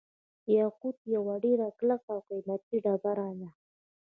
یاقوت 0.55 0.97
یوه 1.15 1.35
ډیره 1.43 1.67
کلکه 1.79 2.07
او 2.13 2.19
قیمتي 2.29 2.77
ډبره 2.85 3.29
ده. 3.39 3.49